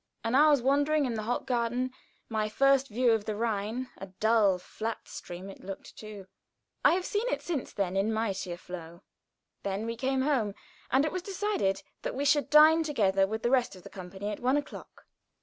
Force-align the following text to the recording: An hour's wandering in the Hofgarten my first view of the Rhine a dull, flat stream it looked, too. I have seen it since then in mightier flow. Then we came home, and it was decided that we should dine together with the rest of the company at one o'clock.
An 0.23 0.33
hour's 0.33 0.63
wandering 0.63 1.05
in 1.05 1.13
the 1.13 1.21
Hofgarten 1.25 1.91
my 2.27 2.49
first 2.49 2.87
view 2.87 3.11
of 3.11 3.25
the 3.25 3.35
Rhine 3.35 3.87
a 3.99 4.07
dull, 4.07 4.57
flat 4.57 5.07
stream 5.07 5.47
it 5.47 5.63
looked, 5.63 5.95
too. 5.95 6.25
I 6.83 6.93
have 6.95 7.05
seen 7.05 7.27
it 7.29 7.43
since 7.43 7.71
then 7.71 7.95
in 7.95 8.11
mightier 8.11 8.57
flow. 8.57 9.03
Then 9.61 9.85
we 9.85 9.95
came 9.95 10.23
home, 10.23 10.55
and 10.89 11.05
it 11.05 11.11
was 11.11 11.21
decided 11.21 11.83
that 12.01 12.15
we 12.15 12.25
should 12.25 12.49
dine 12.49 12.81
together 12.81 13.27
with 13.27 13.43
the 13.43 13.51
rest 13.51 13.75
of 13.75 13.83
the 13.83 13.91
company 13.91 14.31
at 14.31 14.39
one 14.39 14.57
o'clock. 14.57 15.05